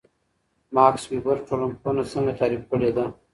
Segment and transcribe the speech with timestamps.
[0.75, 3.03] ماکس وِبر ټولنپوهنه څنګه تعریف کړې ده؟